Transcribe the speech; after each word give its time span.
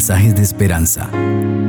mensajes 0.00 0.34
de 0.34 0.40
esperanza. 0.40 1.10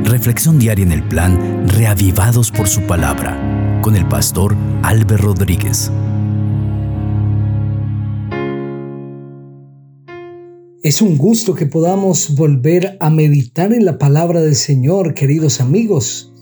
Reflexión 0.04 0.58
diaria 0.58 0.86
en 0.86 0.92
el 0.92 1.06
plan 1.06 1.68
Reavivados 1.68 2.50
por 2.50 2.66
su 2.66 2.80
palabra 2.86 3.38
con 3.82 3.94
el 3.94 4.08
pastor 4.08 4.56
Álvaro 4.82 5.34
Rodríguez. 5.34 5.92
Es 10.82 11.02
un 11.02 11.18
gusto 11.18 11.54
que 11.54 11.66
podamos 11.66 12.34
volver 12.34 12.96
a 13.00 13.10
meditar 13.10 13.74
en 13.74 13.84
la 13.84 13.98
palabra 13.98 14.40
del 14.40 14.56
Señor, 14.56 15.12
queridos 15.12 15.60
amigos. 15.60 16.32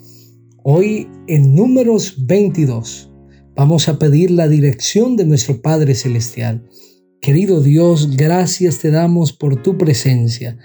Hoy 0.62 1.08
en 1.26 1.56
números 1.56 2.24
22 2.24 3.10
vamos 3.56 3.88
a 3.88 3.98
pedir 3.98 4.30
la 4.30 4.46
dirección 4.46 5.16
de 5.16 5.24
nuestro 5.24 5.60
Padre 5.60 5.96
Celestial. 5.96 6.62
Querido 7.20 7.60
Dios, 7.60 8.16
gracias 8.16 8.78
te 8.78 8.92
damos 8.92 9.32
por 9.32 9.60
tu 9.60 9.76
presencia. 9.76 10.56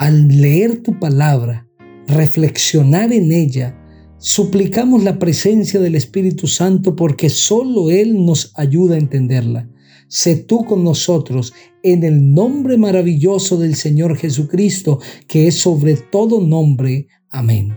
Al 0.00 0.28
leer 0.28 0.78
tu 0.78 0.98
palabra, 0.98 1.68
reflexionar 2.06 3.12
en 3.12 3.32
ella, 3.32 3.78
suplicamos 4.16 5.04
la 5.04 5.18
presencia 5.18 5.78
del 5.78 5.94
Espíritu 5.94 6.46
Santo 6.46 6.96
porque 6.96 7.28
solo 7.28 7.90
Él 7.90 8.24
nos 8.24 8.50
ayuda 8.56 8.94
a 8.94 8.98
entenderla. 8.98 9.68
Sé 10.08 10.36
tú 10.36 10.64
con 10.64 10.84
nosotros 10.84 11.52
en 11.82 12.02
el 12.02 12.32
nombre 12.32 12.78
maravilloso 12.78 13.58
del 13.58 13.74
Señor 13.74 14.16
Jesucristo, 14.16 15.00
que 15.28 15.48
es 15.48 15.58
sobre 15.58 15.96
todo 15.96 16.40
nombre. 16.40 17.08
Amén. 17.28 17.76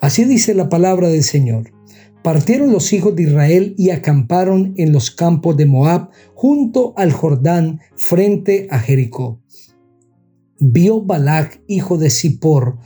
Así 0.00 0.24
dice 0.24 0.54
la 0.54 0.68
palabra 0.68 1.06
del 1.06 1.22
Señor. 1.22 1.70
Partieron 2.24 2.72
los 2.72 2.92
hijos 2.92 3.14
de 3.14 3.22
Israel 3.22 3.76
y 3.78 3.90
acamparon 3.90 4.74
en 4.76 4.92
los 4.92 5.12
campos 5.12 5.56
de 5.56 5.66
Moab 5.66 6.10
junto 6.34 6.94
al 6.96 7.12
Jordán 7.12 7.78
frente 7.94 8.66
a 8.72 8.80
Jericó. 8.80 9.40
Vio 10.58 11.02
Balac, 11.02 11.62
hijo 11.68 11.98
de 11.98 12.10
Zippor, 12.10 12.78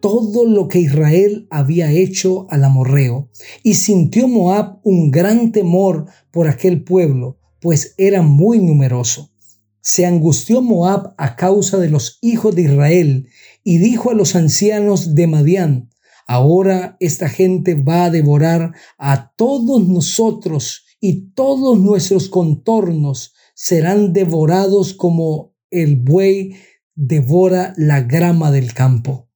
todo 0.00 0.46
lo 0.46 0.68
que 0.68 0.80
Israel 0.80 1.46
había 1.50 1.90
hecho 1.92 2.46
al 2.50 2.64
amorreo, 2.64 3.30
y 3.62 3.74
sintió 3.74 4.28
Moab 4.28 4.80
un 4.84 5.10
gran 5.10 5.52
temor 5.52 6.06
por 6.30 6.48
aquel 6.48 6.84
pueblo, 6.84 7.38
pues 7.60 7.94
era 7.98 8.22
muy 8.22 8.60
numeroso. 8.60 9.30
Se 9.80 10.06
angustió 10.06 10.62
Moab 10.62 11.14
a 11.18 11.36
causa 11.36 11.78
de 11.78 11.90
los 11.90 12.18
hijos 12.22 12.54
de 12.54 12.62
Israel, 12.62 13.28
y 13.64 13.78
dijo 13.78 14.10
a 14.10 14.14
los 14.14 14.34
ancianos 14.36 15.14
de 15.14 15.26
Madián, 15.26 15.90
Ahora 16.30 16.98
esta 17.00 17.30
gente 17.30 17.74
va 17.74 18.04
a 18.04 18.10
devorar 18.10 18.74
a 18.98 19.32
todos 19.34 19.88
nosotros 19.88 20.84
y 21.00 21.30
todos 21.30 21.78
nuestros 21.80 22.28
contornos 22.28 23.32
serán 23.54 24.12
devorados 24.12 24.92
como 24.92 25.54
el 25.70 25.96
buey 25.96 26.54
devora 27.00 27.74
la 27.76 28.00
grama 28.00 28.50
del 28.50 28.74
campo. 28.74 29.28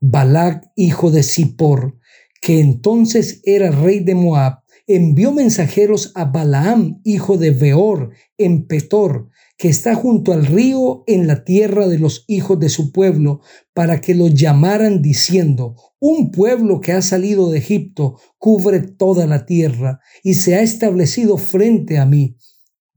Balac, 0.00 0.70
hijo 0.76 1.10
de 1.10 1.24
Zippor, 1.24 1.98
que 2.40 2.60
entonces 2.60 3.40
era 3.44 3.72
rey 3.72 3.98
de 3.98 4.14
Moab, 4.14 4.60
envió 4.86 5.32
mensajeros 5.32 6.12
a 6.14 6.26
Balaam, 6.26 7.00
hijo 7.02 7.38
de 7.38 7.50
Beor, 7.50 8.10
en 8.38 8.68
Petor, 8.68 9.28
que 9.58 9.68
está 9.68 9.96
junto 9.96 10.32
al 10.32 10.46
río 10.46 11.02
en 11.08 11.26
la 11.26 11.42
tierra 11.42 11.88
de 11.88 11.98
los 11.98 12.24
hijos 12.28 12.60
de 12.60 12.68
su 12.68 12.92
pueblo, 12.92 13.40
para 13.74 14.00
que 14.00 14.14
lo 14.14 14.28
llamaran 14.28 15.02
diciendo, 15.02 15.74
un 15.98 16.30
pueblo 16.30 16.80
que 16.80 16.92
ha 16.92 17.02
salido 17.02 17.50
de 17.50 17.58
Egipto 17.58 18.16
cubre 18.38 18.80
toda 18.80 19.26
la 19.26 19.44
tierra 19.44 19.98
y 20.22 20.34
se 20.34 20.54
ha 20.54 20.62
establecido 20.62 21.36
frente 21.36 21.98
a 21.98 22.06
mí. 22.06 22.36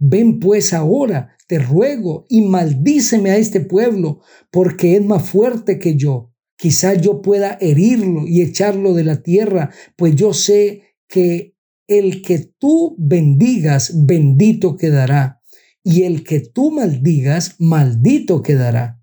Ven 0.08 0.40
pues 0.40 0.72
ahora, 0.72 1.36
te 1.48 1.58
ruego, 1.58 2.28
y 2.30 2.42
maldíceme 2.42 3.32
a 3.32 3.38
este 3.38 3.60
pueblo, 3.60 4.22
porque 4.52 4.96
es 4.96 5.04
más 5.04 5.28
fuerte 5.28 5.80
que 5.80 5.96
yo. 5.96 6.32
Quizá 6.58 6.94
yo 6.94 7.24
pueda 7.24 7.58
herirlo 7.60 8.28
y 8.28 8.42
echarlo 8.42 8.94
de 8.94 9.04
la 9.04 9.24
tierra, 9.24 9.72
pues 9.96 10.16
yo 10.16 10.32
sé 10.34 10.84
que 11.08 11.56
el 11.88 12.22
que 12.22 12.52
tú 12.60 12.96
bendigas, 13.00 14.06
bendito 14.06 14.78
quedará 14.78 15.42
y 15.84 16.04
el 16.04 16.24
que 16.24 16.40
tú 16.40 16.70
maldigas, 16.70 17.56
maldito 17.58 18.44
quedará. 18.44 19.02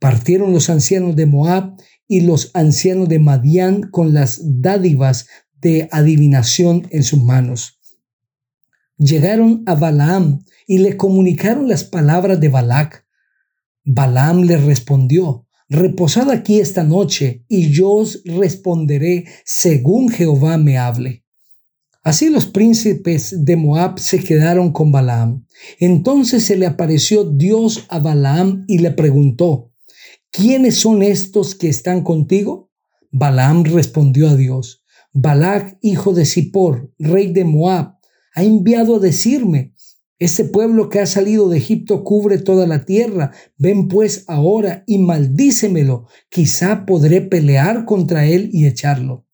Partieron 0.00 0.52
los 0.52 0.70
ancianos 0.70 1.14
de 1.14 1.26
Moab 1.26 1.76
y 2.08 2.22
los 2.22 2.50
ancianos 2.54 3.08
de 3.08 3.20
Madián 3.20 3.82
con 3.92 4.12
las 4.12 4.40
dádivas 4.60 5.28
de 5.60 5.88
adivinación 5.92 6.88
en 6.90 7.04
sus 7.04 7.22
manos. 7.22 7.81
Llegaron 9.02 9.64
a 9.66 9.74
Balaam 9.74 10.44
y 10.64 10.78
le 10.78 10.96
comunicaron 10.96 11.66
las 11.66 11.82
palabras 11.82 12.38
de 12.38 12.48
Balac. 12.48 13.04
Balaam 13.84 14.42
les 14.42 14.62
respondió, 14.62 15.48
Reposad 15.68 16.30
aquí 16.30 16.60
esta 16.60 16.84
noche 16.84 17.44
y 17.48 17.70
yo 17.70 17.90
os 17.90 18.22
responderé 18.24 19.24
según 19.44 20.08
Jehová 20.08 20.56
me 20.56 20.78
hable. 20.78 21.24
Así 22.04 22.30
los 22.30 22.46
príncipes 22.46 23.44
de 23.44 23.56
Moab 23.56 23.98
se 23.98 24.22
quedaron 24.22 24.70
con 24.70 24.92
Balaam. 24.92 25.46
Entonces 25.80 26.44
se 26.44 26.56
le 26.56 26.66
apareció 26.66 27.24
Dios 27.24 27.86
a 27.88 27.98
Balaam 27.98 28.64
y 28.68 28.78
le 28.78 28.92
preguntó, 28.92 29.72
¿quiénes 30.30 30.76
son 30.76 31.02
estos 31.02 31.56
que 31.56 31.68
están 31.68 32.02
contigo? 32.02 32.70
Balaam 33.10 33.64
respondió 33.64 34.28
a 34.28 34.36
Dios, 34.36 34.84
Balac, 35.12 35.76
hijo 35.82 36.14
de 36.14 36.24
Zippor, 36.24 36.90
rey 36.98 37.32
de 37.32 37.44
Moab, 37.44 37.91
ha 38.34 38.42
enviado 38.42 38.96
a 38.96 39.00
decirme, 39.00 39.74
este 40.22 40.44
pueblo 40.44 40.88
que 40.88 41.00
ha 41.00 41.06
salido 41.06 41.48
de 41.48 41.58
Egipto 41.58 42.04
cubre 42.04 42.38
toda 42.38 42.68
la 42.68 42.84
tierra. 42.84 43.32
Ven 43.58 43.88
pues 43.88 44.24
ahora 44.28 44.84
y 44.86 44.98
maldícemelo. 44.98 46.06
Quizá 46.28 46.86
podré 46.86 47.22
pelear 47.22 47.84
contra 47.86 48.24
él 48.24 48.48
y 48.52 48.66
echarlo. 48.66 49.26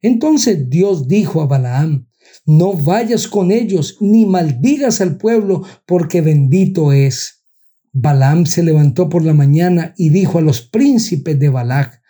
Entonces 0.00 0.70
Dios 0.70 1.08
dijo 1.08 1.42
a 1.42 1.46
Balaam, 1.46 2.08
no 2.46 2.72
vayas 2.72 3.28
con 3.28 3.50
ellos, 3.50 3.98
ni 4.00 4.24
maldigas 4.24 5.02
al 5.02 5.18
pueblo, 5.18 5.62
porque 5.84 6.22
bendito 6.22 6.92
es. 6.92 7.44
Balaam 7.92 8.46
se 8.46 8.62
levantó 8.62 9.10
por 9.10 9.22
la 9.22 9.34
mañana 9.34 9.92
y 9.98 10.08
dijo 10.08 10.38
a 10.38 10.42
los 10.42 10.62
príncipes 10.62 11.38
de 11.38 11.50
Balac, 11.50 12.00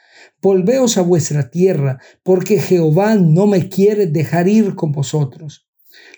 Volveos 0.41 0.99
a 0.99 1.03
vuestra 1.03 1.51
tierra, 1.51 1.99
porque 2.23 2.61
Jehová 2.61 3.17
no 3.17 3.49
me 3.49 3.69
quiere 3.69 4.07
dejar 4.07 4.47
ir 4.47 4.77
con 4.77 4.93
vosotros. 4.93 5.67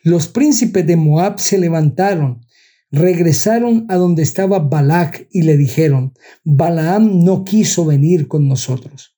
Los 0.02 0.26
príncipes 0.26 0.86
de 0.86 0.96
Moab 0.96 1.38
se 1.38 1.58
levantaron, 1.58 2.44
regresaron 2.90 3.86
a 3.88 3.96
donde 3.96 4.22
estaba 4.22 4.58
Balac 4.58 5.28
y 5.30 5.42
le 5.42 5.56
dijeron, 5.56 6.12
Balaam 6.44 7.24
no 7.24 7.44
quiso 7.44 7.84
venir 7.84 8.26
con 8.26 8.48
nosotros. 8.48 9.16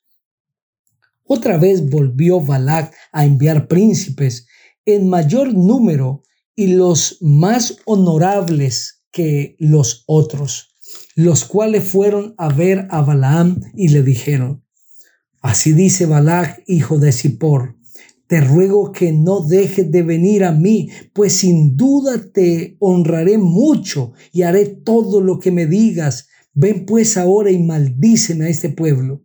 Otra 1.25 1.57
vez 1.57 1.89
volvió 1.89 2.41
Balac 2.41 2.95
a 3.13 3.25
enviar 3.25 3.67
príncipes 3.67 4.47
en 4.85 5.09
mayor 5.09 5.55
número 5.55 6.23
y 6.55 6.69
los 6.69 7.17
más 7.23 7.79
honorables 7.87 9.05
que 9.11 9.57
los 9.59 10.05
otros, 10.07 10.75
los 11.15 11.47
cuales 11.47 11.85
fueron 11.85 12.35
a 12.37 12.49
ver 12.49 12.87
a 12.91 13.01
Balaam 13.01 13.61
y 13.75 13.89
le 13.89 14.03
dijeron, 14.03 14.65
así 15.41 15.73
dice 15.73 16.05
Balac, 16.05 16.63
hijo 16.67 16.99
de 16.99 17.11
Zippor, 17.11 17.77
te 18.35 18.41
ruego 18.41 18.91
que 18.91 19.13
no 19.13 19.43
dejes 19.43 19.93
de 19.93 20.03
venir 20.03 20.43
a 20.43 20.51
mí, 20.51 20.91
pues 21.13 21.35
sin 21.35 21.77
duda 21.77 22.21
te 22.33 22.77
honraré 22.81 23.39
mucho 23.39 24.13
y 24.33 24.43
haré 24.43 24.67
todo 24.67 25.21
lo 25.21 25.39
que 25.39 25.53
me 25.53 25.67
digas. 25.67 26.27
Ven 26.53 26.85
pues 26.85 27.17
ahora 27.17 27.53
y 27.53 27.61
maldíceme 27.61 28.47
a 28.47 28.49
este 28.49 28.71
pueblo. 28.71 29.23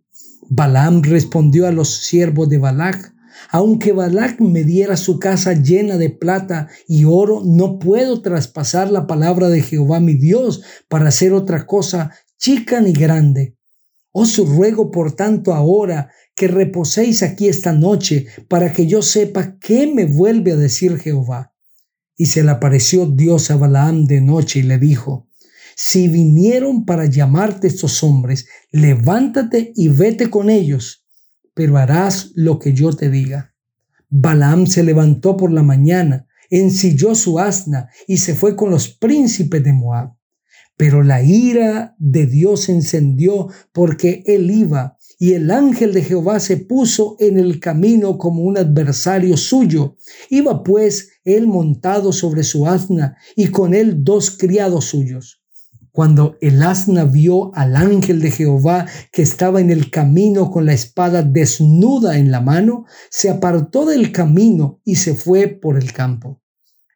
Balaam 0.47 1.01
respondió 1.01 1.65
a 1.65 1.71
los 1.71 2.05
siervos 2.05 2.49
de 2.49 2.59
Balac, 2.59 3.15
aunque 3.49 3.93
Balac 3.93 4.39
me 4.41 4.63
diera 4.63 4.95
su 4.95 5.17
casa 5.17 5.53
llena 5.53 5.97
de 5.97 6.11
plata 6.11 6.67
y 6.87 7.05
oro, 7.05 7.41
no 7.43 7.79
puedo 7.79 8.21
traspasar 8.21 8.91
la 8.91 9.07
palabra 9.07 9.50
de 9.50 9.63
Jehová 9.63 10.00
mi 10.00 10.13
Dios 10.13 10.62
para 10.88 11.07
hacer 11.07 11.33
otra 11.33 11.65
cosa 11.65 12.12
chica 12.38 12.79
ni 12.79 12.94
grande. 12.94 13.55
Os 14.12 14.38
ruego 14.38 14.91
por 14.91 15.13
tanto 15.13 15.53
ahora 15.53 16.12
que 16.39 16.47
reposéis 16.47 17.21
aquí 17.21 17.50
esta 17.50 17.74
noche 17.74 18.25
para 18.47 18.74
que 18.74 18.88
yo 18.88 19.03
sepa 19.03 19.59
qué 19.59 19.86
me 19.94 20.06
vuelve 20.06 20.53
a 20.53 20.56
decir 20.56 20.97
Jehová. 20.97 21.53
Y 22.15 22.27
se 22.27 22.44
le 22.44 22.51
apareció 22.51 23.06
Dios 23.06 23.51
a 23.51 23.57
Balaam 23.57 24.06
de 24.06 24.21
noche 24.21 24.59
y 24.59 24.63
le 24.63 24.80
dijo, 24.80 25.27
si 25.75 26.07
vinieron 26.07 26.86
para 26.86 27.06
llamarte 27.06 27.68
estos 27.68 28.01
hombres, 28.03 28.47
levántate 28.71 29.74
y 29.75 29.89
vete 29.89 30.30
con 30.30 30.50
ellos 30.50 31.00
pero 31.59 31.75
harás 31.75 32.31
lo 32.36 32.57
que 32.57 32.71
yo 32.71 32.94
te 32.94 33.09
diga. 33.09 33.53
Balaam 34.07 34.65
se 34.65 34.81
levantó 34.81 35.36
por 35.36 35.51
la 35.51 35.62
mañana, 35.62 36.25
ensilló 36.50 37.15
su 37.15 37.38
asna 37.38 37.89
y 38.07 38.19
se 38.19 38.33
fue 38.33 38.56
con 38.56 38.71
los 38.71 38.88
príncipes 38.88 39.62
de 39.62 39.74
Moab. 39.74 40.15
Pero 40.77 41.03
la 41.03 41.21
ira 41.21 41.97
de 42.00 42.27
Dios 42.27 42.69
encendió 42.69 43.50
porque 43.74 44.24
él 44.25 44.50
iba, 44.50 44.97
y 45.21 45.33
el 45.33 45.51
ángel 45.51 45.94
de 45.94 46.01
Jehová 46.01 46.39
se 46.39 46.56
puso 46.56 47.18
en 47.19 47.38
el 47.38 47.60
camino 47.60 48.18
como 48.18 48.42
un 48.44 48.57
adversario 48.57 49.36
suyo. 49.36 49.98
Iba 50.30 50.63
pues 50.63 51.10
él 51.25 51.45
montado 51.45 52.13
sobre 52.13 52.44
su 52.44 52.66
asna 52.66 53.18
y 53.36 53.50
con 53.50 53.74
él 53.74 54.06
dos 54.06 54.31
criados 54.31 54.86
suyos. 54.86 55.44
Cuando 55.92 56.38
el 56.39 56.63
asna 56.63 57.04
vio 57.04 57.54
al 57.54 57.75
ángel 57.75 58.21
de 58.21 58.31
Jehová 58.31 58.86
que 59.12 59.21
estaba 59.21 59.60
en 59.60 59.71
el 59.71 59.92
camino 59.92 60.50
con 60.50 60.66
la 60.66 60.71
espada 60.71 61.22
desnuda 61.22 62.18
en 62.18 62.31
la 62.31 62.39
mano, 62.39 62.86
se 63.10 63.30
apartó 63.30 63.86
del 63.86 64.13
camino 64.13 64.80
y 64.86 64.95
se 64.95 65.15
fue 65.15 65.48
por 65.48 65.77
el 65.77 65.92
campo. 65.92 66.42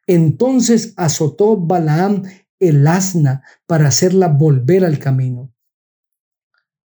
Entonces 0.06 0.94
azotó 0.96 1.58
Balaam 1.58 2.22
el 2.58 2.86
asna 2.86 3.42
para 3.66 3.88
hacerla 3.88 4.28
volver 4.28 4.86
al 4.86 4.98
camino. 4.98 5.53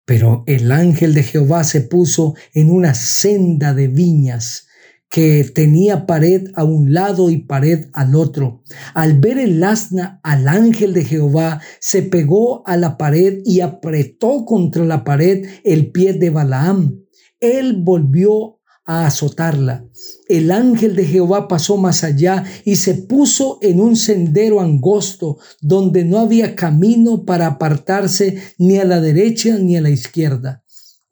Pero 0.06 0.44
el 0.48 0.72
ángel 0.72 1.14
de 1.14 1.24
Jehová 1.24 1.64
se 1.64 1.82
puso 1.82 2.36
en 2.54 2.70
una 2.70 2.94
senda 2.94 3.74
de 3.74 3.88
viñas 3.88 4.68
que 5.14 5.44
tenía 5.44 6.08
pared 6.08 6.48
a 6.56 6.64
un 6.64 6.92
lado 6.92 7.30
y 7.30 7.38
pared 7.38 7.86
al 7.94 8.16
otro. 8.16 8.64
Al 8.96 9.20
ver 9.20 9.38
el 9.38 9.64
asna 9.64 10.20
al 10.24 10.48
ángel 10.48 10.94
de 10.94 11.06
Jehová, 11.06 11.62
se 11.80 12.02
pegó 12.02 12.68
a 12.68 12.78
la 12.78 12.98
pared 12.98 13.42
y 13.46 13.60
apretó 13.60 14.44
contra 14.44 14.84
la 14.86 15.04
pared 15.04 15.46
el 15.64 15.92
pie 15.92 16.14
de 16.14 16.32
Balaam. 16.32 17.04
Él 17.40 17.84
volvió 17.84 18.60
a 18.86 19.06
azotarla. 19.06 19.86
El 20.28 20.52
ángel 20.52 20.96
de 20.96 21.06
Jehová 21.06 21.48
pasó 21.48 21.78
más 21.78 22.04
allá 22.04 22.44
y 22.66 22.76
se 22.78 22.96
puso 22.96 23.60
en 23.62 23.80
un 23.80 23.96
sendero 23.96 24.62
angosto 24.62 25.38
donde 25.62 26.04
no 26.04 26.20
había 26.20 26.56
camino 26.56 27.26
para 27.26 27.48
apartarse 27.48 28.42
ni 28.58 28.78
a 28.78 28.86
la 28.86 29.00
derecha 29.00 29.58
ni 29.58 29.78
a 29.78 29.82
la 29.82 29.90
izquierda. 29.90 30.64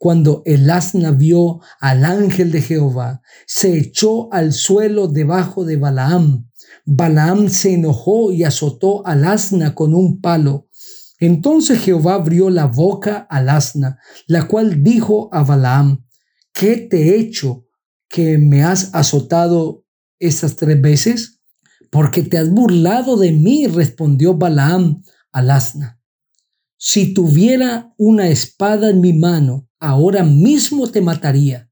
Cuando 0.02 0.42
el 0.46 0.68
asna 0.68 1.12
vio 1.12 1.60
al 1.78 2.04
ángel 2.04 2.50
de 2.50 2.60
Jehová, 2.60 3.22
se 3.46 3.78
echó 3.78 4.32
al 4.32 4.52
suelo 4.52 5.06
debajo 5.06 5.64
de 5.64 5.76
Balaam. 5.76 6.48
Balaam 6.84 7.48
se 7.48 7.74
enojó 7.74 8.32
y 8.32 8.42
azotó 8.42 9.06
al 9.06 9.24
asna 9.24 9.76
con 9.76 9.94
un 9.94 10.20
palo. 10.20 10.66
Entonces 11.20 11.78
Jehová 11.78 12.14
abrió 12.14 12.50
la 12.50 12.66
boca 12.66 13.28
al 13.30 13.48
asna, 13.48 14.00
la 14.26 14.48
cual 14.48 14.82
dijo 14.82 15.28
a 15.32 15.44
Balaam, 15.44 16.04
¿qué 16.52 16.78
te 16.78 17.10
he 17.10 17.20
hecho 17.20 17.61
que 18.12 18.36
me 18.36 18.62
has 18.62 18.94
azotado 18.94 19.86
estas 20.20 20.56
tres 20.56 20.80
veces? 20.80 21.40
Porque 21.90 22.22
te 22.22 22.36
has 22.36 22.50
burlado 22.50 23.16
de 23.16 23.32
mí, 23.32 23.66
respondió 23.66 24.34
Balaam 24.34 25.02
al 25.32 25.50
asna. 25.50 25.98
Si 26.76 27.14
tuviera 27.14 27.94
una 27.96 28.28
espada 28.28 28.90
en 28.90 29.00
mi 29.00 29.14
mano, 29.14 29.66
ahora 29.80 30.24
mismo 30.24 30.90
te 30.90 31.00
mataría. 31.00 31.70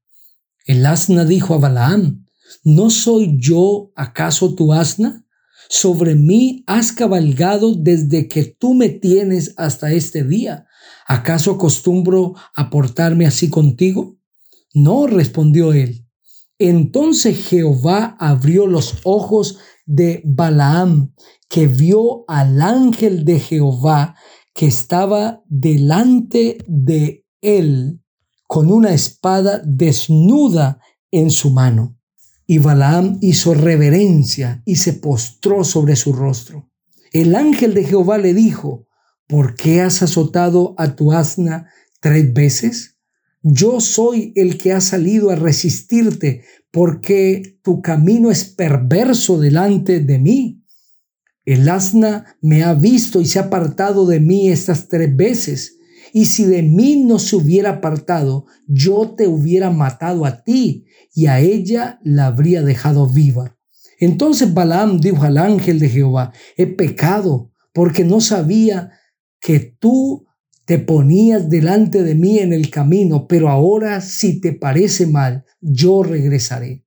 El 0.65 0.83
asna 0.85 1.25
dijo 1.25 1.53
a 1.53 1.59
Balaam, 1.59 2.25
¿no 2.63 2.89
soy 2.89 3.37
yo 3.39 3.91
acaso 3.95 4.55
tu 4.55 4.73
asna? 4.73 5.23
Sobre 5.69 6.15
mí 6.15 6.63
has 6.65 6.91
cabalgado 6.91 7.75
desde 7.75 8.27
que 8.27 8.45
tú 8.45 8.73
me 8.73 8.89
tienes 8.89 9.53
hasta 9.57 9.91
este 9.91 10.23
día. 10.23 10.65
¿Acaso 11.07 11.51
acostumbro 11.51 12.33
a 12.55 12.71
portarme 12.71 13.27
así 13.27 13.49
contigo? 13.49 14.17
No, 14.73 15.05
respondió 15.05 15.73
él. 15.73 16.07
Entonces 16.63 17.47
Jehová 17.47 18.15
abrió 18.19 18.67
los 18.67 18.99
ojos 19.03 19.57
de 19.87 20.21
Balaam, 20.23 21.11
que 21.49 21.65
vio 21.65 22.23
al 22.27 22.61
ángel 22.61 23.25
de 23.25 23.39
Jehová 23.39 24.15
que 24.53 24.67
estaba 24.67 25.41
delante 25.47 26.59
de 26.67 27.25
él 27.41 28.03
con 28.45 28.71
una 28.71 28.93
espada 28.93 29.59
desnuda 29.65 30.79
en 31.09 31.31
su 31.31 31.49
mano. 31.49 31.97
Y 32.45 32.59
Balaam 32.59 33.17
hizo 33.21 33.55
reverencia 33.55 34.61
y 34.63 34.75
se 34.75 34.93
postró 34.93 35.63
sobre 35.63 35.95
su 35.95 36.13
rostro. 36.13 36.69
El 37.11 37.35
ángel 37.35 37.73
de 37.73 37.85
Jehová 37.85 38.19
le 38.19 38.35
dijo, 38.35 38.85
¿por 39.27 39.55
qué 39.55 39.81
has 39.81 40.03
azotado 40.03 40.75
a 40.77 40.95
tu 40.95 41.11
asna 41.11 41.71
tres 42.01 42.31
veces? 42.31 42.90
Yo 43.43 43.79
soy 43.79 44.33
el 44.35 44.57
que 44.57 44.71
ha 44.71 44.81
salido 44.81 45.31
a 45.31 45.35
resistirte 45.35 46.43
porque 46.71 47.59
tu 47.63 47.81
camino 47.81 48.29
es 48.29 48.45
perverso 48.45 49.39
delante 49.39 49.99
de 49.99 50.19
mí. 50.19 50.63
El 51.43 51.67
asna 51.69 52.37
me 52.41 52.63
ha 52.63 52.73
visto 52.73 53.19
y 53.19 53.25
se 53.25 53.39
ha 53.39 53.43
apartado 53.43 54.05
de 54.05 54.19
mí 54.19 54.49
estas 54.49 54.87
tres 54.87 55.15
veces. 55.15 55.77
Y 56.13 56.25
si 56.25 56.45
de 56.45 56.61
mí 56.61 57.03
no 57.03 57.17
se 57.17 57.35
hubiera 57.35 57.71
apartado, 57.71 58.45
yo 58.67 59.15
te 59.17 59.27
hubiera 59.27 59.71
matado 59.71 60.25
a 60.25 60.43
ti 60.43 60.85
y 61.13 61.25
a 61.25 61.39
ella 61.39 61.99
la 62.03 62.27
habría 62.27 62.61
dejado 62.61 63.07
viva. 63.07 63.57
Entonces 63.99 64.53
Balaam 64.53 64.99
dijo 64.99 65.23
al 65.23 65.37
ángel 65.37 65.79
de 65.79 65.89
Jehová, 65.89 66.31
he 66.57 66.67
pecado 66.67 67.51
porque 67.73 68.03
no 68.03 68.21
sabía 68.21 68.91
que 69.39 69.59
tú 69.59 70.27
te 70.71 70.79
ponías 70.79 71.49
delante 71.49 72.01
de 72.01 72.15
mí 72.15 72.39
en 72.39 72.53
el 72.53 72.69
camino, 72.69 73.27
pero 73.27 73.49
ahora 73.49 73.99
si 73.99 74.39
te 74.39 74.53
parece 74.53 75.05
mal, 75.05 75.43
yo 75.59 76.01
regresaré. 76.01 76.85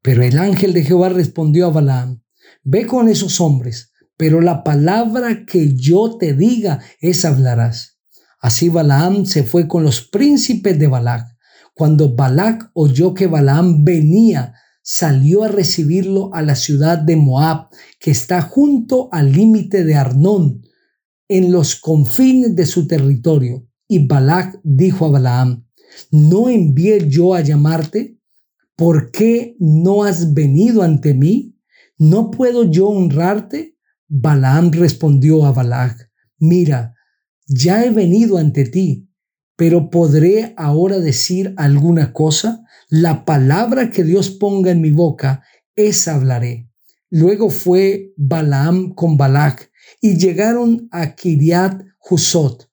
Pero 0.00 0.22
el 0.22 0.38
ángel 0.38 0.72
de 0.72 0.84
Jehová 0.84 1.08
respondió 1.08 1.66
a 1.66 1.70
Balaam, 1.70 2.22
ve 2.62 2.86
con 2.86 3.08
esos 3.08 3.40
hombres, 3.40 3.90
pero 4.16 4.40
la 4.40 4.62
palabra 4.62 5.44
que 5.44 5.74
yo 5.74 6.16
te 6.18 6.34
diga, 6.34 6.78
esa 7.00 7.30
hablarás. 7.30 7.98
Así 8.40 8.68
Balaam 8.68 9.26
se 9.26 9.42
fue 9.42 9.66
con 9.66 9.82
los 9.82 10.00
príncipes 10.00 10.78
de 10.78 10.86
Balac. 10.86 11.36
Cuando 11.74 12.14
Balac 12.14 12.70
oyó 12.74 13.12
que 13.12 13.26
Balaam 13.26 13.82
venía, 13.84 14.54
salió 14.82 15.42
a 15.42 15.48
recibirlo 15.48 16.32
a 16.32 16.42
la 16.42 16.54
ciudad 16.54 16.98
de 16.98 17.16
Moab, 17.16 17.70
que 17.98 18.12
está 18.12 18.40
junto 18.40 19.08
al 19.10 19.32
límite 19.32 19.82
de 19.82 19.96
Arnón, 19.96 20.62
en 21.32 21.50
los 21.50 21.76
confines 21.76 22.54
de 22.54 22.66
su 22.66 22.86
territorio. 22.86 23.66
Y 23.88 24.06
Balac 24.06 24.60
dijo 24.62 25.06
a 25.06 25.10
Balaam, 25.10 25.66
¿no 26.10 26.48
envié 26.48 27.08
yo 27.08 27.34
a 27.34 27.40
llamarte? 27.40 28.18
¿Por 28.76 29.10
qué 29.10 29.56
no 29.58 30.04
has 30.04 30.34
venido 30.34 30.82
ante 30.82 31.14
mí? 31.14 31.56
¿No 31.96 32.30
puedo 32.30 32.70
yo 32.70 32.88
honrarte? 32.88 33.78
Balaam 34.08 34.72
respondió 34.72 35.46
a 35.46 35.52
Balac, 35.52 36.10
mira, 36.38 36.94
ya 37.46 37.82
he 37.82 37.90
venido 37.90 38.36
ante 38.36 38.66
ti, 38.66 39.08
pero 39.56 39.88
¿podré 39.88 40.52
ahora 40.58 40.98
decir 40.98 41.54
alguna 41.56 42.12
cosa? 42.12 42.62
La 42.90 43.24
palabra 43.24 43.90
que 43.90 44.04
Dios 44.04 44.28
ponga 44.28 44.70
en 44.70 44.82
mi 44.82 44.90
boca, 44.90 45.42
esa 45.76 46.14
hablaré. 46.14 46.68
Luego 47.08 47.48
fue 47.48 48.12
Balaam 48.16 48.94
con 48.94 49.16
Balac 49.16 49.71
y 50.00 50.16
llegaron 50.16 50.88
a 50.90 51.14
Kiriat 51.14 51.82
Husot. 52.08 52.68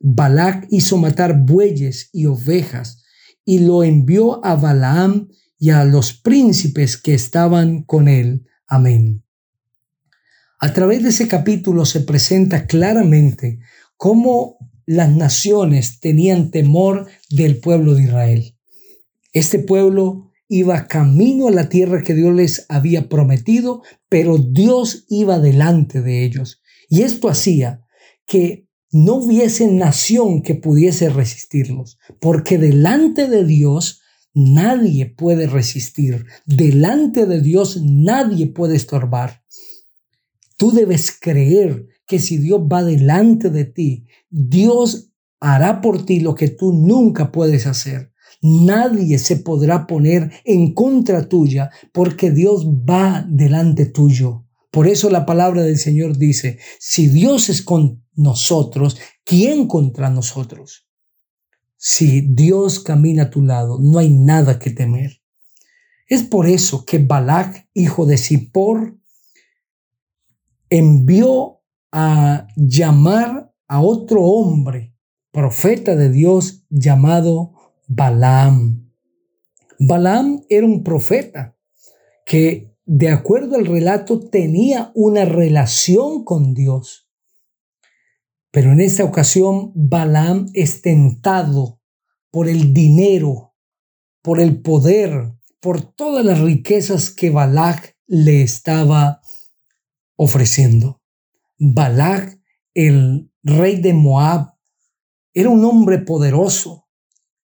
Balac 0.00 0.66
hizo 0.70 0.96
matar 0.96 1.44
bueyes 1.44 2.10
y 2.12 2.26
ovejas 2.26 3.02
y 3.44 3.60
lo 3.60 3.82
envió 3.82 4.44
a 4.44 4.56
Balaam 4.56 5.28
y 5.58 5.70
a 5.70 5.84
los 5.84 6.12
príncipes 6.12 6.96
que 6.96 7.14
estaban 7.14 7.82
con 7.82 8.08
él. 8.08 8.46
Amén. 8.66 9.22
A 10.58 10.72
través 10.72 11.02
de 11.02 11.10
ese 11.10 11.28
capítulo 11.28 11.84
se 11.84 12.00
presenta 12.00 12.66
claramente 12.66 13.60
cómo 13.96 14.58
las 14.86 15.10
naciones 15.10 16.00
tenían 16.00 16.50
temor 16.50 17.08
del 17.30 17.58
pueblo 17.58 17.94
de 17.94 18.04
Israel. 18.04 18.56
Este 19.32 19.58
pueblo 19.58 20.30
iba 20.48 20.86
camino 20.86 21.48
a 21.48 21.50
la 21.50 21.68
tierra 21.68 22.02
que 22.02 22.14
Dios 22.14 22.34
les 22.34 22.66
había 22.68 23.08
prometido, 23.08 23.82
pero 24.08 24.38
Dios 24.38 25.04
iba 25.08 25.38
delante 25.38 26.02
de 26.02 26.24
ellos. 26.24 26.61
Y 26.92 27.04
esto 27.04 27.30
hacía 27.30 27.86
que 28.26 28.68
no 28.90 29.14
hubiese 29.14 29.66
nación 29.66 30.42
que 30.42 30.54
pudiese 30.54 31.08
resistirlos, 31.08 31.98
porque 32.20 32.58
delante 32.58 33.28
de 33.28 33.46
Dios 33.46 34.02
nadie 34.34 35.06
puede 35.06 35.46
resistir, 35.46 36.26
delante 36.44 37.24
de 37.24 37.40
Dios 37.40 37.80
nadie 37.82 38.48
puede 38.48 38.76
estorbar. 38.76 39.42
Tú 40.58 40.70
debes 40.70 41.18
creer 41.18 41.86
que 42.06 42.18
si 42.18 42.36
Dios 42.36 42.60
va 42.70 42.84
delante 42.84 43.48
de 43.48 43.64
ti, 43.64 44.04
Dios 44.28 45.14
hará 45.40 45.80
por 45.80 46.04
ti 46.04 46.20
lo 46.20 46.34
que 46.34 46.48
tú 46.48 46.74
nunca 46.74 47.32
puedes 47.32 47.66
hacer. 47.66 48.12
Nadie 48.42 49.18
se 49.18 49.36
podrá 49.36 49.86
poner 49.86 50.30
en 50.44 50.74
contra 50.74 51.26
tuya 51.26 51.70
porque 51.90 52.30
Dios 52.30 52.66
va 52.66 53.24
delante 53.26 53.86
tuyo. 53.86 54.44
Por 54.72 54.88
eso 54.88 55.10
la 55.10 55.26
palabra 55.26 55.62
del 55.62 55.76
Señor 55.78 56.16
dice, 56.16 56.58
si 56.80 57.06
Dios 57.06 57.50
es 57.50 57.60
con 57.60 58.02
nosotros, 58.14 58.98
¿quién 59.22 59.68
contra 59.68 60.08
nosotros? 60.08 60.88
Si 61.76 62.22
Dios 62.22 62.80
camina 62.80 63.24
a 63.24 63.30
tu 63.30 63.42
lado, 63.42 63.78
no 63.78 63.98
hay 63.98 64.08
nada 64.08 64.58
que 64.58 64.70
temer. 64.70 65.20
Es 66.08 66.22
por 66.22 66.46
eso 66.46 66.86
que 66.86 66.98
Balac, 66.98 67.68
hijo 67.74 68.06
de 68.06 68.16
Zippor, 68.16 68.96
envió 70.70 71.60
a 71.90 72.46
llamar 72.56 73.52
a 73.68 73.82
otro 73.82 74.22
hombre, 74.22 74.94
profeta 75.32 75.96
de 75.96 76.08
Dios, 76.08 76.64
llamado 76.70 77.52
Balaam. 77.88 78.90
Balaam 79.78 80.44
era 80.48 80.66
un 80.66 80.82
profeta 80.82 81.58
que, 82.24 82.71
de 82.84 83.10
acuerdo 83.10 83.56
al 83.56 83.66
relato, 83.66 84.20
tenía 84.20 84.90
una 84.94 85.24
relación 85.24 86.24
con 86.24 86.54
Dios. 86.54 87.08
Pero 88.50 88.72
en 88.72 88.80
esta 88.80 89.04
ocasión 89.04 89.72
Balaam 89.74 90.50
es 90.52 90.82
tentado 90.82 91.80
por 92.30 92.48
el 92.48 92.74
dinero, 92.74 93.54
por 94.20 94.40
el 94.40 94.60
poder, 94.60 95.32
por 95.60 95.80
todas 95.82 96.24
las 96.24 96.40
riquezas 96.40 97.10
que 97.10 97.30
Balak 97.30 97.96
le 98.06 98.42
estaba 98.42 99.20
ofreciendo. 100.16 101.00
Balak, 101.58 102.40
el 102.74 103.30
rey 103.42 103.80
de 103.80 103.94
Moab, 103.94 104.54
era 105.34 105.48
un 105.48 105.64
hombre 105.64 105.98
poderoso 105.98 106.88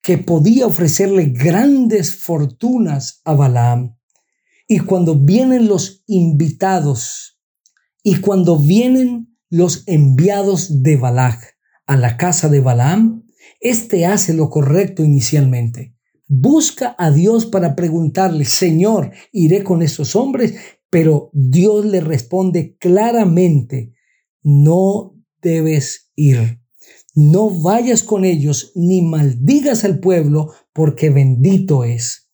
que 0.03 0.19
podía 0.19 0.67
ofrecerle 0.67 1.27
grandes 1.27 2.17
fortunas 2.17 3.21
a 3.25 3.35
Balaam. 3.35 3.98
Y 4.69 4.81
cuando 4.81 5.15
vienen 5.15 5.67
los 5.67 6.05
invitados 6.07 7.41
y 8.03 8.21
cuando 8.21 8.59
vienen 8.59 9.35
los 9.49 9.83
enviados 9.87 10.83
de 10.83 10.97
Balak 10.97 11.57
a 11.87 11.97
la 11.97 12.19
casa 12.19 12.51
de 12.51 12.61
Balaam, 12.61 13.25
éste 13.61 14.05
hace 14.05 14.35
lo 14.35 14.51
correcto 14.51 15.03
inicialmente. 15.03 15.95
Busca 16.27 16.95
a 16.99 17.11
Dios 17.11 17.47
para 17.47 17.75
preguntarle, 17.75 18.45
Señor, 18.45 19.13
iré 19.33 19.65
con 19.65 19.81
esos 19.81 20.15
hombres, 20.15 20.55
pero 20.91 21.31
Dios 21.33 21.87
le 21.87 22.03
responde 22.03 22.77
claramente, 22.79 23.95
no 24.43 25.17
debes 25.41 26.11
ir. 26.15 26.61
No 27.15 27.49
vayas 27.49 28.03
con 28.03 28.27
ellos 28.27 28.73
ni 28.75 29.01
maldigas 29.01 29.85
al 29.85 29.99
pueblo, 29.99 30.53
porque 30.75 31.09
bendito 31.09 31.85
es. 31.85 32.28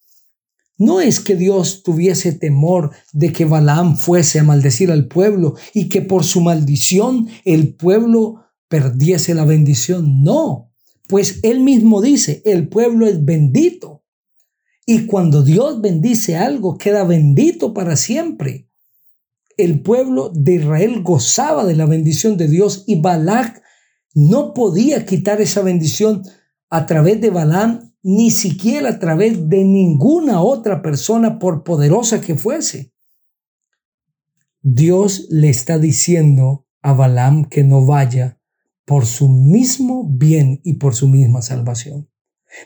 No 0.76 1.00
es 1.00 1.20
que 1.20 1.36
Dios 1.36 1.82
tuviese 1.82 2.32
temor 2.32 2.90
de 3.12 3.32
que 3.32 3.44
Balaam 3.44 3.96
fuese 3.96 4.40
a 4.40 4.44
maldecir 4.44 4.90
al 4.90 5.06
pueblo 5.06 5.54
y 5.72 5.88
que 5.88 6.02
por 6.02 6.24
su 6.24 6.40
maldición 6.40 7.28
el 7.44 7.74
pueblo 7.74 8.44
perdiese 8.68 9.34
la 9.34 9.44
bendición. 9.44 10.22
No, 10.24 10.72
pues 11.08 11.40
él 11.42 11.60
mismo 11.60 12.00
dice, 12.00 12.42
el 12.44 12.68
pueblo 12.68 13.06
es 13.06 13.24
bendito. 13.24 14.02
Y 14.86 15.06
cuando 15.06 15.42
Dios 15.42 15.80
bendice 15.80 16.36
algo, 16.36 16.76
queda 16.76 17.04
bendito 17.04 17.72
para 17.72 17.96
siempre. 17.96 18.68
El 19.56 19.80
pueblo 19.80 20.30
de 20.34 20.56
Israel 20.56 21.02
gozaba 21.02 21.64
de 21.64 21.76
la 21.76 21.86
bendición 21.86 22.36
de 22.36 22.48
Dios 22.48 22.84
y 22.86 23.00
Balac 23.00 23.62
no 24.14 24.52
podía 24.54 25.06
quitar 25.06 25.40
esa 25.40 25.62
bendición 25.62 26.22
a 26.70 26.86
través 26.86 27.20
de 27.20 27.30
Balaam, 27.30 27.93
ni 28.04 28.30
siquiera 28.30 28.90
a 28.90 28.98
través 28.98 29.48
de 29.48 29.64
ninguna 29.64 30.42
otra 30.42 30.82
persona, 30.82 31.38
por 31.38 31.64
poderosa 31.64 32.20
que 32.20 32.34
fuese. 32.36 32.92
Dios 34.60 35.26
le 35.30 35.48
está 35.48 35.78
diciendo 35.78 36.66
a 36.82 36.92
Balaam 36.92 37.46
que 37.46 37.64
no 37.64 37.84
vaya 37.84 38.38
por 38.84 39.06
su 39.06 39.30
mismo 39.30 40.06
bien 40.06 40.60
y 40.64 40.74
por 40.74 40.94
su 40.94 41.08
misma 41.08 41.40
salvación. 41.40 42.10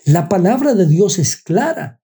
La 0.05 0.29
palabra 0.29 0.75
de 0.75 0.89
Dios 0.89 1.21
es 1.21 1.37
clara. 1.37 2.03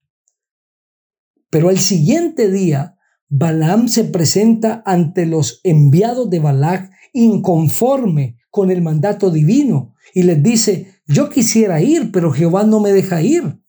Pero 1.51 1.71
el 1.71 1.81
siguiente 1.81 2.51
día, 2.53 2.97
Balaam 3.29 3.89
se 3.89 4.05
presenta 4.05 4.85
ante 4.87 5.27
los 5.27 5.61
enviados 5.65 6.31
de 6.31 6.39
Balac 6.39 6.93
inconforme 7.13 8.37
con 8.49 8.71
el 8.71 8.81
mandato 8.81 9.31
divino 9.31 9.95
y 10.15 10.23
les 10.23 10.41
dice, 10.41 10.94
yo 11.07 11.29
quisiera 11.29 11.81
ir, 11.81 12.11
pero 12.13 12.33
Jehová 12.33 12.65
no 12.65 12.81
me 12.81 12.93
deja 12.93 13.23
ir. 13.23 13.61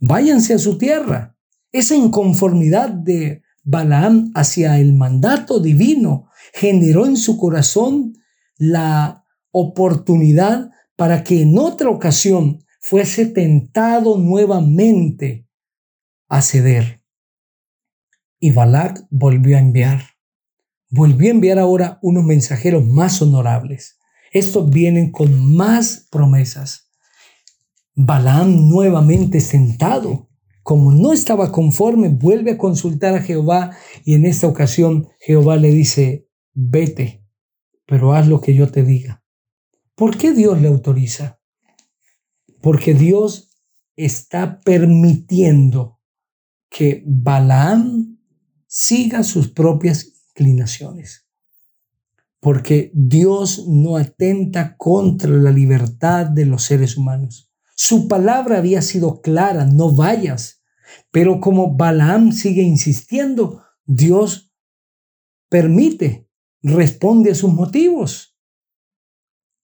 Váyanse 0.00 0.54
a 0.54 0.58
su 0.58 0.78
tierra. 0.78 1.36
Esa 1.72 1.94
inconformidad 1.96 2.90
de 2.90 3.42
Balaam 3.62 4.30
hacia 4.34 4.78
el 4.78 4.94
mandato 4.94 5.60
divino 5.60 6.30
generó 6.54 7.06
en 7.06 7.16
su 7.16 7.36
corazón 7.36 8.14
la 8.56 9.24
oportunidad 9.50 10.70
para 10.96 11.22
que 11.24 11.42
en 11.42 11.58
otra 11.58 11.90
ocasión 11.90 12.64
fuese 12.80 13.26
tentado 13.26 14.16
nuevamente 14.16 15.46
a 16.28 16.42
ceder. 16.42 17.02
Y 18.40 18.52
Balak 18.52 19.06
volvió 19.10 19.56
a 19.56 19.60
enviar. 19.60 20.02
Volvió 20.90 21.28
a 21.28 21.32
enviar 21.32 21.58
ahora 21.58 21.98
unos 22.02 22.24
mensajeros 22.24 22.86
más 22.86 23.20
honorables. 23.20 23.97
Estos 24.32 24.70
vienen 24.70 25.10
con 25.10 25.56
más 25.56 26.06
promesas. 26.10 26.90
Balaam 27.94 28.68
nuevamente 28.68 29.40
sentado, 29.40 30.28
como 30.62 30.92
no 30.92 31.12
estaba 31.12 31.50
conforme, 31.50 32.08
vuelve 32.08 32.52
a 32.52 32.58
consultar 32.58 33.14
a 33.14 33.22
Jehová 33.22 33.76
y 34.04 34.14
en 34.14 34.26
esta 34.26 34.46
ocasión 34.46 35.08
Jehová 35.18 35.56
le 35.56 35.70
dice, 35.70 36.28
vete, 36.52 37.24
pero 37.86 38.12
haz 38.12 38.28
lo 38.28 38.40
que 38.40 38.54
yo 38.54 38.70
te 38.70 38.84
diga. 38.84 39.24
¿Por 39.94 40.16
qué 40.16 40.32
Dios 40.32 40.60
le 40.60 40.68
autoriza? 40.68 41.40
Porque 42.60 42.94
Dios 42.94 43.50
está 43.96 44.60
permitiendo 44.60 46.00
que 46.68 47.02
Balaam 47.06 48.18
siga 48.66 49.24
sus 49.24 49.48
propias 49.48 50.12
inclinaciones. 50.30 51.27
Porque 52.40 52.90
Dios 52.94 53.66
no 53.66 53.96
atenta 53.96 54.76
contra 54.76 55.30
la 55.30 55.50
libertad 55.50 56.26
de 56.26 56.46
los 56.46 56.64
seres 56.64 56.96
humanos. 56.96 57.50
Su 57.74 58.08
palabra 58.08 58.58
había 58.58 58.82
sido 58.82 59.20
clara, 59.20 59.64
no 59.64 59.94
vayas. 59.94 60.62
Pero 61.10 61.40
como 61.40 61.76
Balaam 61.76 62.32
sigue 62.32 62.62
insistiendo, 62.62 63.62
Dios 63.84 64.52
permite, 65.48 66.28
responde 66.62 67.30
a 67.32 67.34
sus 67.34 67.52
motivos 67.52 68.36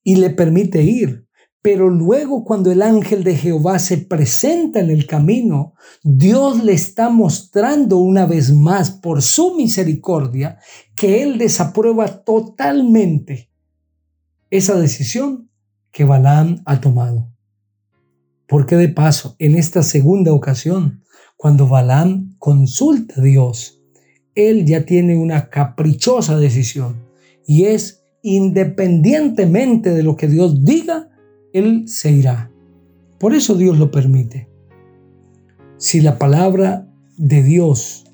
y 0.03 0.15
le 0.17 0.29
permite 0.29 0.83
ir. 0.83 1.24
Pero 1.65 1.89
luego 1.89 2.43
cuando 2.43 2.71
el 2.71 2.83
ángel 2.83 3.23
de 3.23 3.35
Jehová 3.35 3.79
se 3.79 3.97
presenta 3.97 4.81
en 4.81 4.91
el 4.91 5.07
camino, 5.07 5.73
Dios 6.03 6.63
le 6.63 6.73
está 6.73 7.09
mostrando 7.09 7.97
una 7.97 8.27
vez 8.27 8.53
más 8.53 8.91
por 8.91 9.23
su 9.23 9.55
misericordia 9.55 10.59
que 10.95 11.23
Él 11.23 11.39
desaprueba 11.39 12.23
totalmente 12.23 13.49
esa 14.51 14.79
decisión 14.79 15.49
que 15.91 16.03
Balaam 16.03 16.61
ha 16.65 16.79
tomado. 16.79 17.33
Porque 18.47 18.75
de 18.75 18.89
paso, 18.89 19.35
en 19.39 19.55
esta 19.55 19.81
segunda 19.81 20.33
ocasión, 20.33 21.01
cuando 21.35 21.67
Balaam 21.67 22.35
consulta 22.37 23.15
a 23.17 23.23
Dios, 23.23 23.81
él 24.35 24.67
ya 24.67 24.85
tiene 24.85 25.17
una 25.17 25.49
caprichosa 25.49 26.37
decisión 26.37 27.07
y 27.47 27.63
es 27.63 28.03
independientemente 28.21 29.95
de 29.95 30.03
lo 30.03 30.15
que 30.15 30.27
Dios 30.27 30.63
diga, 30.63 31.09
él 31.55 31.87
se 31.87 32.11
irá. 32.11 32.51
Por 33.17 33.33
eso 33.33 33.55
Dios 33.55 33.79
lo 33.79 33.89
permite. 33.89 34.49
Si 35.77 36.01
la 36.01 36.19
palabra 36.19 36.89
de 37.17 37.43
Dios 37.43 38.05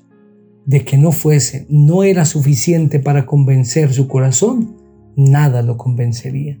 de 0.64 0.84
que 0.84 0.96
no 0.96 1.10
fuese 1.10 1.66
no 1.68 2.04
era 2.04 2.24
suficiente 2.24 3.00
para 3.00 3.26
convencer 3.26 3.92
su 3.92 4.06
corazón, 4.06 4.76
nada 5.16 5.62
lo 5.62 5.76
convencería. 5.76 6.60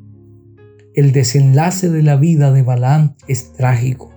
El 0.94 1.12
desenlace 1.12 1.88
de 1.88 2.02
la 2.02 2.16
vida 2.16 2.52
de 2.52 2.62
Balaam 2.62 3.14
es 3.28 3.52
trágico. 3.52 4.10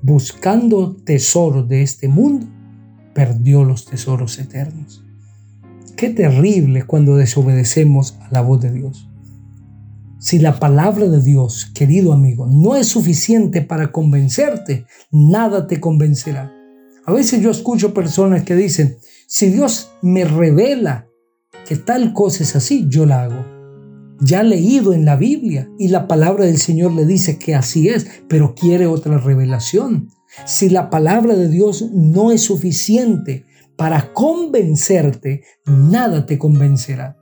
Buscando 0.00 0.96
tesoros 0.96 1.68
de 1.68 1.82
este 1.82 2.08
mundo, 2.08 2.46
perdió 3.14 3.62
los 3.62 3.84
tesoros 3.84 4.38
eternos. 4.38 5.04
Qué 5.96 6.08
terrible 6.08 6.84
cuando 6.84 7.16
desobedecemos 7.16 8.18
a 8.22 8.28
la 8.30 8.40
voz 8.40 8.62
de 8.62 8.72
Dios. 8.72 9.05
Si 10.26 10.40
la 10.40 10.58
palabra 10.58 11.06
de 11.06 11.22
Dios, 11.22 11.70
querido 11.72 12.12
amigo, 12.12 12.48
no 12.48 12.74
es 12.74 12.88
suficiente 12.88 13.62
para 13.62 13.92
convencerte, 13.92 14.84
nada 15.12 15.68
te 15.68 15.78
convencerá. 15.78 16.52
A 17.04 17.12
veces 17.12 17.40
yo 17.40 17.52
escucho 17.52 17.94
personas 17.94 18.42
que 18.42 18.56
dicen, 18.56 18.96
si 19.28 19.50
Dios 19.50 19.92
me 20.02 20.24
revela 20.24 21.06
que 21.64 21.76
tal 21.76 22.12
cosa 22.12 22.42
es 22.42 22.56
así, 22.56 22.86
yo 22.88 23.06
la 23.06 23.22
hago. 23.22 23.46
Ya 24.18 24.42
leído 24.42 24.94
en 24.94 25.04
la 25.04 25.14
Biblia 25.14 25.70
y 25.78 25.86
la 25.86 26.08
palabra 26.08 26.44
del 26.44 26.58
Señor 26.58 26.90
le 26.90 27.06
dice 27.06 27.38
que 27.38 27.54
así 27.54 27.88
es, 27.88 28.08
pero 28.26 28.56
quiere 28.56 28.88
otra 28.88 29.18
revelación. 29.18 30.08
Si 30.44 30.68
la 30.68 30.90
palabra 30.90 31.36
de 31.36 31.48
Dios 31.48 31.92
no 31.92 32.32
es 32.32 32.42
suficiente 32.42 33.46
para 33.76 34.12
convencerte, 34.12 35.44
nada 35.66 36.26
te 36.26 36.36
convencerá. 36.36 37.16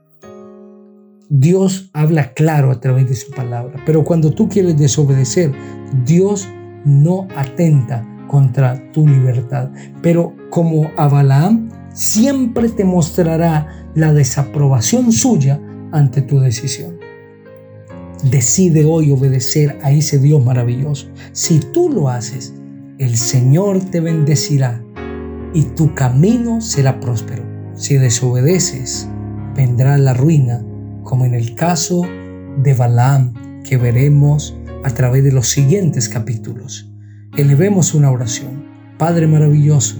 Dios 1.29 1.89
habla 1.93 2.33
claro 2.33 2.71
a 2.71 2.79
través 2.79 3.09
de 3.09 3.15
su 3.15 3.31
palabra, 3.31 3.81
pero 3.85 4.03
cuando 4.03 4.31
tú 4.31 4.47
quieres 4.47 4.77
desobedecer, 4.77 5.51
Dios 6.05 6.47
no 6.85 7.27
atenta 7.35 8.07
contra 8.27 8.91
tu 8.91 9.07
libertad. 9.07 9.71
Pero 10.01 10.35
como 10.49 10.91
a 10.97 11.57
siempre 11.93 12.69
te 12.69 12.83
mostrará 12.83 13.89
la 13.95 14.13
desaprobación 14.13 15.11
suya 15.11 15.59
ante 15.91 16.21
tu 16.21 16.39
decisión. 16.39 16.97
Decide 18.29 18.85
hoy 18.85 19.11
obedecer 19.11 19.77
a 19.81 19.91
ese 19.91 20.19
Dios 20.19 20.43
maravilloso. 20.43 21.07
Si 21.31 21.59
tú 21.59 21.89
lo 21.89 22.09
haces, 22.09 22.53
el 22.97 23.17
Señor 23.17 23.79
te 23.79 23.99
bendecirá 23.99 24.83
y 25.53 25.63
tu 25.63 25.93
camino 25.93 26.61
será 26.61 26.99
próspero. 26.99 27.43
Si 27.75 27.95
desobedeces, 27.95 29.07
vendrá 29.55 29.97
la 29.97 30.13
ruina 30.13 30.63
como 31.05 31.23
en 31.23 31.33
el 31.33 31.55
caso 31.55 32.01
de 32.57 32.73
Balaam 32.73 33.61
que 33.63 33.77
veremos 33.77 34.57
a 34.83 34.89
través 34.89 35.23
de 35.23 35.31
los 35.31 35.47
siguientes 35.47 36.09
capítulos. 36.09 36.91
Elevemos 37.37 37.93
una 37.93 38.11
oración. 38.11 38.65
Padre 38.97 39.27
maravilloso, 39.27 39.97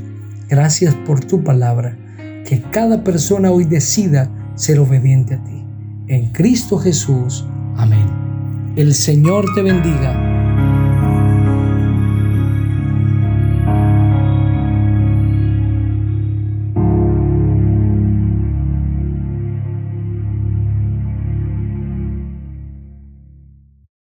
gracias 0.50 0.94
por 1.06 1.24
tu 1.24 1.44
palabra. 1.44 1.98
Que 2.46 2.62
cada 2.62 3.04
persona 3.04 3.52
hoy 3.52 3.64
decida 3.64 4.30
ser 4.56 4.80
obediente 4.80 5.36
a 5.36 5.44
ti. 5.44 5.66
En 6.08 6.32
Cristo 6.32 6.78
Jesús. 6.78 7.48
Amén. 7.78 8.74
El 8.76 8.94
Señor 8.94 9.46
te 9.56 9.62
bendiga 9.62 10.25